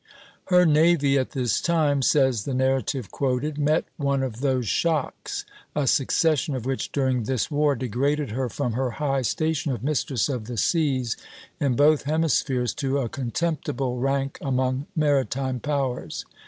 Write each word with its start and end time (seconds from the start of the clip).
"Her 0.45 0.65
navy 0.65 1.15
at 1.19 1.33
this 1.33 1.61
time," 1.61 2.01
says 2.01 2.45
the 2.45 2.55
narrative 2.55 3.11
quoted, 3.11 3.59
"met 3.59 3.85
one 3.97 4.23
of 4.23 4.39
those 4.41 4.67
shocks, 4.67 5.45
a 5.75 5.85
succession 5.85 6.55
of 6.55 6.65
which 6.65 6.91
during 6.91 7.25
this 7.25 7.51
war 7.51 7.75
degraded 7.75 8.31
her 8.31 8.49
from 8.49 8.73
her 8.73 8.89
high 8.97 9.21
station 9.21 9.71
of 9.71 9.83
mistress 9.83 10.27
of 10.27 10.45
the 10.47 10.57
seas 10.57 11.17
in 11.59 11.75
both 11.75 12.05
hemispheres, 12.05 12.73
to 12.81 12.97
a 12.97 13.09
contemptible 13.09 13.99
rank 13.99 14.39
among 14.41 14.87
maritime 14.95 15.59
powers. 15.59 16.25